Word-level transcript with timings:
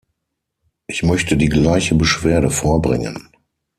Ich 0.87 1.03
möchte 1.03 1.37
die 1.37 1.47
gleiche 1.49 1.93
Beschwerde 1.93 2.49
vorbringen. 2.49 3.29